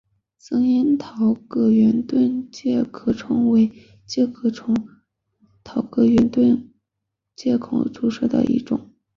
[0.39, 4.91] 番樱桃葛圆盾介壳虫为盾介壳虫科
[5.63, 6.71] 桃葛圆盾
[7.35, 8.89] 介壳虫属下的一个种。